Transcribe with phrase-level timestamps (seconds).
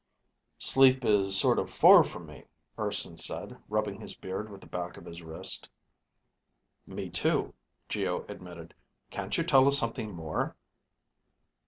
[0.63, 2.45] _"Sleep is sort of far from me,"
[2.79, 5.69] Urson said, rubbing his beard with the back of his wrist.
[6.87, 7.53] "Me too,"
[7.87, 8.73] Geo admitted.
[9.11, 10.55] "Can't you tell us something more?"